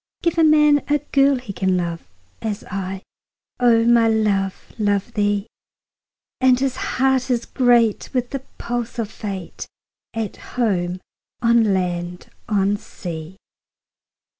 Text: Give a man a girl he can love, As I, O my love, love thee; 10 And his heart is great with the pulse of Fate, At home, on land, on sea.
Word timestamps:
Give 0.23 0.39
a 0.39 0.43
man 0.43 0.83
a 0.87 0.97
girl 0.97 1.35
he 1.35 1.53
can 1.53 1.77
love, 1.77 2.07
As 2.41 2.63
I, 2.71 3.03
O 3.59 3.85
my 3.85 4.07
love, 4.07 4.71
love 4.79 5.13
thee; 5.13 5.45
10 6.39 6.49
And 6.49 6.59
his 6.59 6.75
heart 6.97 7.29
is 7.29 7.45
great 7.45 8.11
with 8.11 8.31
the 8.31 8.39
pulse 8.57 8.97
of 8.97 9.11
Fate, 9.11 9.67
At 10.15 10.37
home, 10.57 11.01
on 11.43 11.71
land, 11.75 12.31
on 12.49 12.77
sea. 12.77 13.37